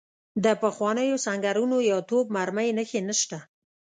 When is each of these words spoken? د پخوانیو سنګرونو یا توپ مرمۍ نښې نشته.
د 0.43 0.45
پخوانیو 0.63 1.17
سنګرونو 1.25 1.77
یا 1.89 1.97
توپ 2.09 2.25
مرمۍ 2.35 2.69
نښې 2.77 3.01
نشته. 3.07 3.37